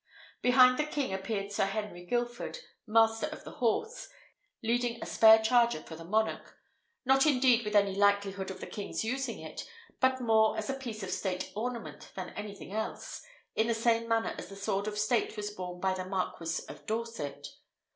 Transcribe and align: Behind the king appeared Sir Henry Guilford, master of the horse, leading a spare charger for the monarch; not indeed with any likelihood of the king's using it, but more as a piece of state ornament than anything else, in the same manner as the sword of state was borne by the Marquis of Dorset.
Behind 0.41 0.79
the 0.79 0.85
king 0.85 1.13
appeared 1.13 1.51
Sir 1.51 1.65
Henry 1.65 2.03
Guilford, 2.07 2.57
master 2.87 3.27
of 3.27 3.43
the 3.43 3.51
horse, 3.61 4.09
leading 4.63 4.99
a 4.99 5.05
spare 5.05 5.37
charger 5.37 5.83
for 5.83 5.95
the 5.95 6.03
monarch; 6.03 6.57
not 7.05 7.27
indeed 7.27 7.63
with 7.63 7.75
any 7.75 7.93
likelihood 7.93 8.49
of 8.49 8.59
the 8.61 8.65
king's 8.65 9.03
using 9.03 9.37
it, 9.37 9.69
but 9.99 10.19
more 10.19 10.57
as 10.57 10.71
a 10.71 10.73
piece 10.73 11.03
of 11.03 11.11
state 11.11 11.51
ornament 11.55 12.09
than 12.15 12.29
anything 12.29 12.71
else, 12.73 13.21
in 13.53 13.67
the 13.67 13.75
same 13.75 14.07
manner 14.07 14.33
as 14.39 14.49
the 14.49 14.55
sword 14.55 14.87
of 14.87 14.97
state 14.97 15.37
was 15.37 15.51
borne 15.51 15.79
by 15.79 15.93
the 15.93 16.05
Marquis 16.05 16.61
of 16.67 16.83
Dorset. 16.87 17.49